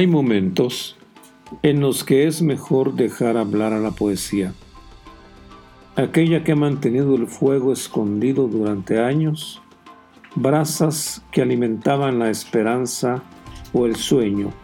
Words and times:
Hay 0.00 0.06
momentos 0.06 0.96
en 1.62 1.80
los 1.80 2.04
que 2.04 2.26
es 2.26 2.40
mejor 2.40 2.94
dejar 2.94 3.36
hablar 3.36 3.74
a 3.74 3.80
la 3.80 3.90
poesía, 3.90 4.54
aquella 5.94 6.42
que 6.42 6.52
ha 6.52 6.56
mantenido 6.56 7.16
el 7.16 7.26
fuego 7.26 7.70
escondido 7.70 8.48
durante 8.48 8.98
años, 8.98 9.60
brasas 10.34 11.22
que 11.30 11.42
alimentaban 11.42 12.18
la 12.18 12.30
esperanza 12.30 13.22
o 13.74 13.84
el 13.84 13.94
sueño, 13.94 14.54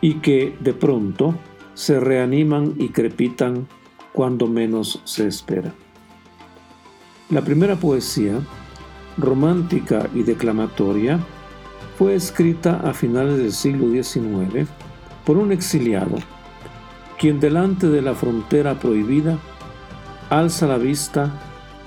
y 0.00 0.20
que 0.20 0.56
de 0.60 0.72
pronto 0.72 1.34
se 1.74 1.98
reaniman 1.98 2.74
y 2.78 2.90
crepitan 2.90 3.66
cuando 4.12 4.46
menos 4.46 5.02
se 5.02 5.26
espera. 5.26 5.74
La 7.28 7.42
primera 7.42 7.74
poesía, 7.74 8.38
romántica 9.18 10.08
y 10.14 10.22
declamatoria, 10.22 11.18
fue 11.98 12.14
escrita 12.14 12.80
a 12.84 12.92
finales 12.94 13.38
del 13.38 13.52
siglo 13.52 13.90
XIX 13.90 14.68
por 15.24 15.36
un 15.36 15.52
exiliado, 15.52 16.16
quien 17.18 17.40
delante 17.40 17.88
de 17.88 18.02
la 18.02 18.14
frontera 18.14 18.78
prohibida 18.78 19.38
alza 20.30 20.66
la 20.66 20.78
vista 20.78 21.32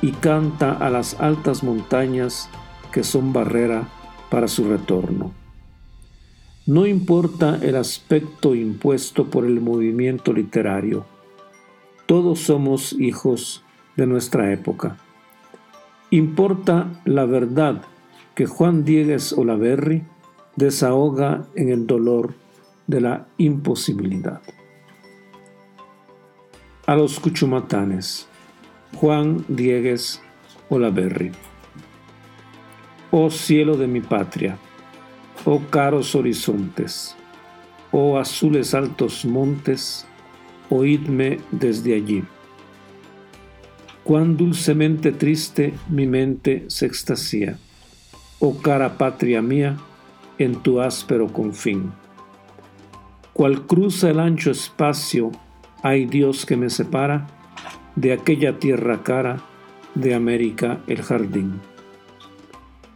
y 0.01 0.11
canta 0.11 0.71
a 0.71 0.89
las 0.89 1.19
altas 1.19 1.63
montañas 1.63 2.49
que 2.91 3.03
son 3.03 3.33
barrera 3.33 3.87
para 4.29 4.47
su 4.47 4.67
retorno. 4.69 5.31
No 6.65 6.85
importa 6.85 7.59
el 7.61 7.75
aspecto 7.75 8.53
impuesto 8.53 9.25
por 9.25 9.45
el 9.45 9.61
movimiento 9.61 10.33
literario, 10.33 11.05
todos 12.05 12.39
somos 12.39 12.93
hijos 12.93 13.63
de 13.97 14.07
nuestra 14.07 14.53
época. 14.53 14.97
Importa 16.09 17.01
la 17.03 17.25
verdad 17.25 17.81
que 18.37 18.45
Juan 18.45 18.85
Diegues 18.85 19.33
Olaverri 19.33 20.03
desahoga 20.55 21.47
en 21.55 21.69
el 21.69 21.87
dolor 21.87 22.35
de 22.85 23.01
la 23.01 23.27
imposibilidad. 23.39 24.43
A 26.85 26.95
los 26.95 27.19
cuchumatanes, 27.19 28.27
Juan 28.93 29.43
Diegues 29.47 30.21
Olaverri. 30.69 31.31
Oh 33.09 33.31
cielo 33.31 33.75
de 33.75 33.87
mi 33.87 34.01
patria, 34.01 34.59
oh 35.43 35.59
caros 35.71 36.13
horizontes, 36.13 37.15
oh 37.91 38.19
azules 38.19 38.75
altos 38.75 39.25
montes, 39.25 40.05
oídme 40.69 41.39
desde 41.49 41.95
allí. 41.95 42.23
Cuán 44.03 44.37
dulcemente 44.37 45.11
triste 45.11 45.73
mi 45.89 46.05
mente 46.05 46.65
se 46.67 46.85
extasía 46.85 47.57
oh 48.39 48.57
cara 48.61 48.97
patria 48.97 49.41
mía, 49.41 49.77
en 50.37 50.55
tu 50.61 50.81
áspero 50.81 51.27
confín. 51.33 51.91
Cual 53.33 53.65
cruza 53.65 54.09
el 54.09 54.19
ancho 54.19 54.51
espacio, 54.51 55.31
hay 55.83 56.05
Dios 56.05 56.45
que 56.45 56.57
me 56.57 56.69
separa 56.69 57.27
de 57.95 58.13
aquella 58.13 58.59
tierra 58.59 59.03
cara, 59.03 59.41
de 59.95 60.13
América 60.13 60.79
el 60.87 61.01
jardín. 61.01 61.59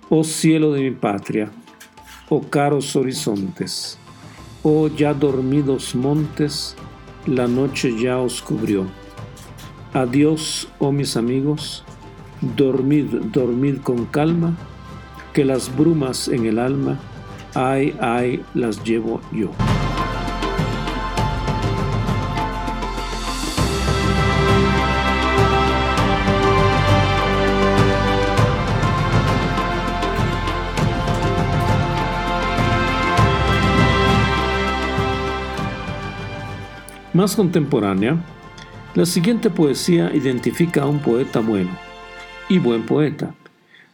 Oh 0.10 0.24
cielo 0.24 0.74
de 0.74 0.82
mi 0.82 0.92
patria, 0.92 1.52
oh 2.30 2.42
caros 2.42 2.96
horizontes, 2.96 3.98
oh 4.62 4.88
ya 4.88 5.14
dormidos 5.14 5.96
montes, 5.96 6.76
la 7.26 7.48
noche 7.48 8.00
ya 8.00 8.20
os 8.20 8.42
cubrió. 8.42 8.86
Adiós, 9.94 10.68
oh 10.80 10.92
mis 10.92 11.18
amigos, 11.18 11.84
dormid, 12.56 13.08
dormid 13.32 13.78
con 13.78 14.06
calma, 14.06 14.56
que 15.34 15.46
las 15.46 15.76
brumas 15.76 16.28
en 16.28 16.46
el 16.46 16.60
alma, 16.60 17.00
ay, 17.56 17.96
ay, 18.00 18.44
las 18.54 18.84
llevo 18.84 19.22
yo. 19.32 19.52
Más 37.14 37.36
contemporánea, 37.36 38.18
la 38.96 39.06
siguiente 39.06 39.50
poesía 39.50 40.14
identifica 40.14 40.84
a 40.84 40.88
un 40.88 41.00
poeta 41.00 41.40
bueno 41.40 41.72
y 42.50 42.58
buen 42.58 42.86
poeta 42.86 43.36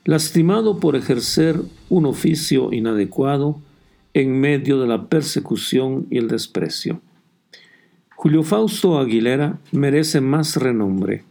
lastimado 0.07 0.79
por 0.79 0.95
ejercer 0.95 1.59
un 1.89 2.05
oficio 2.05 2.71
inadecuado 2.71 3.59
en 4.13 4.39
medio 4.39 4.79
de 4.79 4.87
la 4.87 5.09
persecución 5.09 6.07
y 6.09 6.17
el 6.17 6.29
desprecio. 6.29 7.01
Julio 8.15 8.41
Fausto 8.41 8.99
Aguilera 8.99 9.59
merece 9.73 10.21
más 10.21 10.55
renombre, 10.55 11.25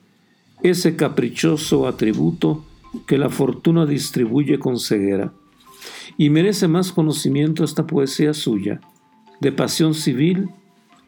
ese 0.62 0.94
caprichoso 0.94 1.88
atributo 1.88 2.66
que 3.06 3.16
la 3.16 3.30
fortuna 3.30 3.86
distribuye 3.86 4.58
con 4.58 4.78
ceguera, 4.78 5.32
y 6.18 6.28
merece 6.28 6.68
más 6.68 6.92
conocimiento 6.92 7.64
esta 7.64 7.86
poesía 7.86 8.34
suya, 8.34 8.82
de 9.40 9.52
pasión 9.52 9.94
civil 9.94 10.50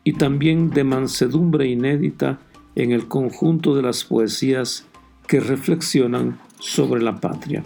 y 0.04 0.14
también 0.14 0.70
de 0.70 0.84
mansedumbre 0.84 1.68
inédita 1.68 2.40
en 2.76 2.92
el 2.92 3.08
conjunto 3.08 3.76
de 3.76 3.82
las 3.82 4.04
poesías 4.04 4.86
que 5.26 5.40
reflexionan 5.40 6.38
sobre 6.58 7.02
la 7.02 7.20
patria. 7.20 7.62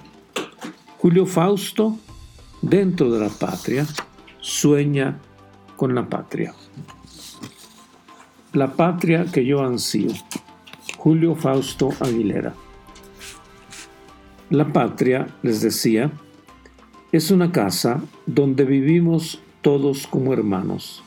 Julio 0.98 1.26
Fausto, 1.26 1.98
dentro 2.60 3.10
de 3.10 3.20
la 3.20 3.28
patria, 3.28 3.86
sueña 4.40 5.18
con 5.76 5.94
la 5.94 6.08
patria. 6.08 6.54
La 8.52 8.72
patria 8.72 9.24
que 9.24 9.44
yo 9.44 9.64
ansío. 9.64 10.12
Julio 10.96 11.34
Fausto 11.34 11.90
Aguilera. 12.00 12.54
La 14.50 14.72
patria, 14.72 15.26
les 15.42 15.62
decía, 15.62 16.12
es 17.10 17.30
una 17.30 17.50
casa 17.50 18.00
donde 18.26 18.64
vivimos 18.64 19.40
todos 19.62 20.06
como 20.06 20.32
hermanos. 20.32 21.02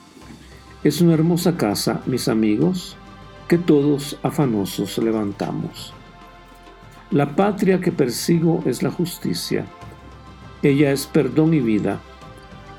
Es 0.84 1.02
una 1.02 1.14
hermosa 1.14 1.56
casa, 1.56 2.02
mis 2.06 2.28
amigos, 2.28 2.98
que 3.48 3.58
todos 3.58 4.18
afanosos 4.24 4.98
levantamos. 4.98 5.94
La 7.16 7.34
patria 7.34 7.80
que 7.80 7.94
persigo 7.94 8.62
es 8.66 8.84
la 8.84 8.92
justicia. 8.92 9.66
Ella 10.62 10.92
es 10.92 11.08
perdón 11.08 11.54
y 11.54 11.62
vida. 11.62 12.02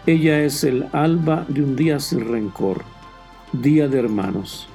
Ella 0.05 0.43
es 0.43 0.63
el 0.63 0.89
alba 0.93 1.47
de 1.49 1.63
un 1.63 1.75
día 1.75 2.01
sin 2.01 2.21
rencor, 2.29 2.83
día 3.55 3.89
de 3.89 3.99
hermanos. 3.99 4.69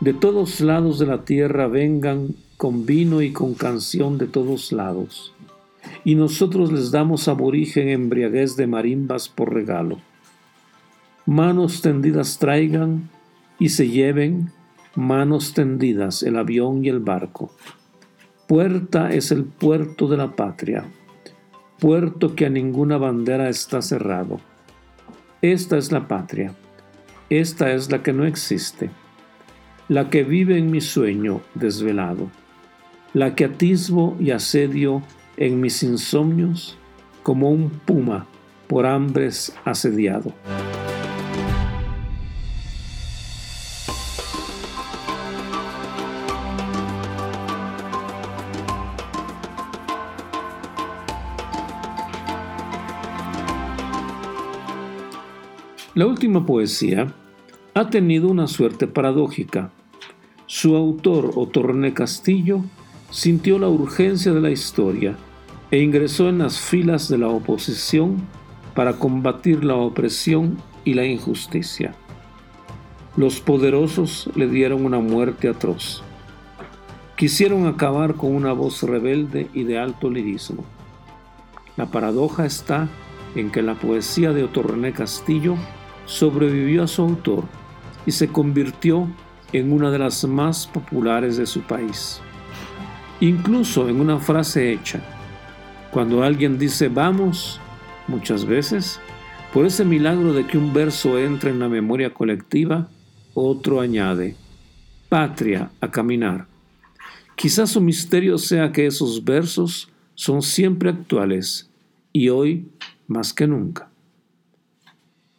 De 0.00 0.12
todos 0.12 0.60
lados 0.60 0.98
de 0.98 1.06
la 1.06 1.24
tierra 1.24 1.68
vengan 1.68 2.34
con 2.56 2.84
vino 2.84 3.22
y 3.22 3.32
con 3.32 3.54
canción 3.54 4.18
de 4.18 4.26
todos 4.26 4.72
lados. 4.72 5.32
Y 6.04 6.16
nosotros 6.16 6.72
les 6.72 6.90
damos 6.90 7.28
aborigen 7.28 7.90
embriaguez 7.90 8.56
de 8.56 8.66
marimbas 8.66 9.28
por 9.28 9.54
regalo. 9.54 10.00
Manos 11.26 11.80
tendidas 11.80 12.38
traigan 12.40 13.08
y 13.60 13.68
se 13.68 13.88
lleven, 13.88 14.50
manos 14.96 15.54
tendidas 15.54 16.24
el 16.24 16.36
avión 16.36 16.84
y 16.84 16.88
el 16.88 16.98
barco 16.98 17.52
puerta 18.52 19.10
es 19.10 19.32
el 19.32 19.44
puerto 19.44 20.08
de 20.08 20.18
la 20.18 20.36
patria, 20.36 20.84
puerto 21.78 22.34
que 22.34 22.44
a 22.44 22.50
ninguna 22.50 22.98
bandera 22.98 23.48
está 23.48 23.80
cerrado. 23.80 24.40
Esta 25.40 25.78
es 25.78 25.90
la 25.90 26.06
patria, 26.06 26.52
esta 27.30 27.72
es 27.72 27.90
la 27.90 28.02
que 28.02 28.12
no 28.12 28.26
existe, 28.26 28.90
la 29.88 30.10
que 30.10 30.22
vive 30.22 30.58
en 30.58 30.70
mi 30.70 30.82
sueño 30.82 31.40
desvelado, 31.54 32.28
la 33.14 33.34
que 33.34 33.46
atisbo 33.46 34.18
y 34.20 34.32
asedio 34.32 35.02
en 35.38 35.58
mis 35.58 35.82
insomnios 35.82 36.76
como 37.22 37.48
un 37.48 37.70
puma 37.70 38.26
por 38.68 38.84
hambres 38.84 39.56
asediado. 39.64 40.30
La 55.94 56.06
última 56.06 56.46
poesía 56.46 57.12
ha 57.74 57.90
tenido 57.90 58.28
una 58.28 58.46
suerte 58.46 58.86
paradójica. 58.86 59.72
Su 60.46 60.74
autor, 60.74 61.32
Otorne 61.34 61.92
Castillo, 61.92 62.62
sintió 63.10 63.58
la 63.58 63.68
urgencia 63.68 64.32
de 64.32 64.40
la 64.40 64.50
historia 64.50 65.18
e 65.70 65.80
ingresó 65.80 66.30
en 66.30 66.38
las 66.38 66.58
filas 66.58 67.10
de 67.10 67.18
la 67.18 67.28
oposición 67.28 68.26
para 68.74 68.94
combatir 68.94 69.64
la 69.64 69.74
opresión 69.74 70.56
y 70.82 70.94
la 70.94 71.04
injusticia. 71.04 71.94
Los 73.14 73.40
poderosos 73.40 74.30
le 74.34 74.48
dieron 74.48 74.86
una 74.86 74.98
muerte 74.98 75.50
atroz. 75.50 76.02
Quisieron 77.16 77.66
acabar 77.66 78.14
con 78.14 78.34
una 78.34 78.54
voz 78.54 78.82
rebelde 78.82 79.50
y 79.52 79.64
de 79.64 79.78
alto 79.78 80.08
lirismo. 80.08 80.64
La 81.76 81.90
paradoja 81.90 82.46
está 82.46 82.88
en 83.34 83.50
que 83.50 83.60
la 83.60 83.74
poesía 83.74 84.32
de 84.32 84.44
Otorrené 84.44 84.94
Castillo 84.94 85.56
sobrevivió 86.12 86.82
a 86.82 86.88
su 86.88 87.02
autor 87.02 87.44
y 88.04 88.12
se 88.12 88.28
convirtió 88.28 89.08
en 89.52 89.72
una 89.72 89.90
de 89.90 89.98
las 89.98 90.24
más 90.24 90.66
populares 90.66 91.38
de 91.38 91.46
su 91.46 91.62
país. 91.62 92.20
Incluso 93.20 93.88
en 93.88 93.98
una 93.98 94.18
frase 94.18 94.72
hecha, 94.72 95.00
cuando 95.90 96.22
alguien 96.22 96.58
dice 96.58 96.88
vamos, 96.88 97.60
muchas 98.08 98.44
veces, 98.44 99.00
por 99.54 99.64
ese 99.64 99.84
milagro 99.84 100.34
de 100.34 100.46
que 100.46 100.58
un 100.58 100.72
verso 100.72 101.18
entra 101.18 101.50
en 101.50 101.58
la 101.58 101.68
memoria 101.68 102.12
colectiva, 102.12 102.88
otro 103.32 103.80
añade, 103.80 104.36
patria 105.08 105.70
a 105.80 105.90
caminar. 105.90 106.46
Quizás 107.36 107.70
su 107.70 107.80
misterio 107.80 108.36
sea 108.36 108.70
que 108.70 108.86
esos 108.86 109.24
versos 109.24 109.90
son 110.14 110.42
siempre 110.42 110.90
actuales 110.90 111.70
y 112.12 112.28
hoy 112.28 112.68
más 113.06 113.32
que 113.32 113.46
nunca. 113.46 113.91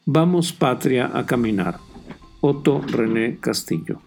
Vamos 0.05 0.51
patria 0.51 1.09
a 1.17 1.25
caminar. 1.25 1.79
Otto 2.41 2.81
René 2.81 3.37
Castillo. 3.39 4.01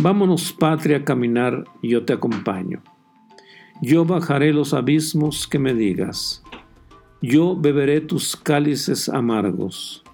Vámonos 0.00 0.52
patria 0.52 0.98
a 0.98 1.04
caminar, 1.04 1.64
yo 1.82 2.04
te 2.04 2.12
acompaño. 2.12 2.80
Yo 3.82 4.04
bajaré 4.04 4.52
los 4.52 4.74
abismos 4.74 5.48
que 5.48 5.58
me 5.58 5.74
digas. 5.74 6.44
Yo 7.20 7.56
beberé 7.56 8.00
tus 8.00 8.36
cálices 8.36 9.08
amargos. 9.08 10.04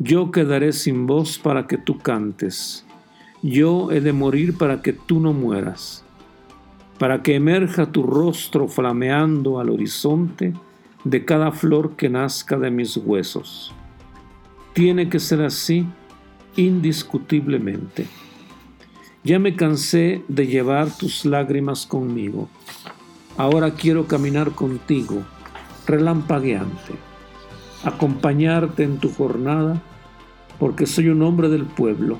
Yo 0.00 0.32
quedaré 0.32 0.72
sin 0.72 1.06
voz 1.06 1.38
para 1.38 1.68
que 1.68 1.78
tú 1.78 1.98
cantes. 1.98 2.84
Yo 3.44 3.92
he 3.92 4.00
de 4.00 4.12
morir 4.12 4.58
para 4.58 4.82
que 4.82 4.92
tú 4.92 5.20
no 5.20 5.32
mueras. 5.32 6.04
Para 6.98 7.22
que 7.22 7.36
emerja 7.36 7.92
tu 7.92 8.02
rostro 8.02 8.66
flameando 8.66 9.60
al 9.60 9.70
horizonte 9.70 10.52
de 11.04 11.24
cada 11.24 11.50
flor 11.50 11.96
que 11.96 12.08
nazca 12.08 12.56
de 12.58 12.70
mis 12.70 12.96
huesos. 12.96 13.72
Tiene 14.72 15.08
que 15.08 15.18
ser 15.18 15.42
así 15.42 15.86
indiscutiblemente. 16.56 18.06
Ya 19.24 19.38
me 19.38 19.54
cansé 19.54 20.24
de 20.28 20.46
llevar 20.46 20.90
tus 20.90 21.24
lágrimas 21.24 21.86
conmigo. 21.86 22.48
Ahora 23.36 23.72
quiero 23.72 24.06
caminar 24.06 24.52
contigo, 24.52 25.22
relampagueante, 25.86 26.94
acompañarte 27.84 28.82
en 28.82 28.98
tu 28.98 29.12
jornada, 29.12 29.80
porque 30.58 30.86
soy 30.86 31.08
un 31.08 31.22
hombre 31.22 31.48
del 31.48 31.64
pueblo, 31.64 32.18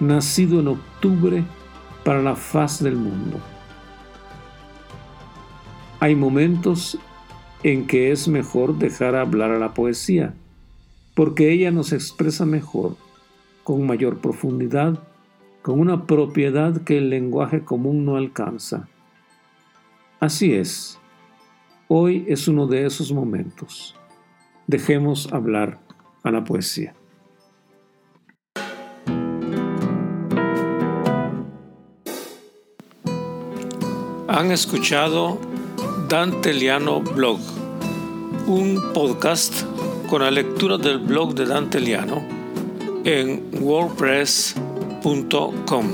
nacido 0.00 0.60
en 0.60 0.68
octubre 0.68 1.44
para 2.04 2.22
la 2.22 2.36
faz 2.36 2.82
del 2.82 2.96
mundo. 2.96 3.38
Hay 6.00 6.16
momentos 6.16 6.98
en 7.62 7.86
que 7.86 8.10
es 8.10 8.26
mejor 8.28 8.78
dejar 8.78 9.14
hablar 9.14 9.50
a 9.52 9.58
la 9.58 9.74
poesía, 9.74 10.34
porque 11.14 11.52
ella 11.52 11.70
nos 11.70 11.92
expresa 11.92 12.44
mejor, 12.44 12.96
con 13.62 13.86
mayor 13.86 14.18
profundidad, 14.18 14.98
con 15.62 15.78
una 15.78 16.06
propiedad 16.06 16.82
que 16.82 16.98
el 16.98 17.10
lenguaje 17.10 17.60
común 17.60 18.04
no 18.04 18.16
alcanza. 18.16 18.88
Así 20.18 20.54
es, 20.54 20.98
hoy 21.88 22.24
es 22.28 22.48
uno 22.48 22.66
de 22.66 22.86
esos 22.86 23.12
momentos. 23.12 23.94
Dejemos 24.66 25.32
hablar 25.32 25.78
a 26.24 26.30
la 26.30 26.44
poesía. 26.44 26.94
Han 34.28 34.50
escuchado 34.50 35.38
Dante 36.12 36.52
Liano 36.52 37.00
Blog, 37.00 37.40
un 38.46 38.92
podcast 38.92 39.64
con 40.10 40.20
la 40.20 40.30
lectura 40.30 40.76
del 40.76 40.98
blog 40.98 41.32
de 41.32 41.46
Dante 41.46 41.80
Liano 41.80 42.22
en 43.02 43.48
wordpress.com 43.58 45.86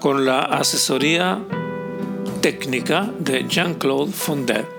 con 0.00 0.24
la 0.24 0.40
asesoría 0.40 1.40
técnica 2.40 3.08
de 3.20 3.46
Jean-Claude 3.46 4.10
Fondet. 4.10 4.77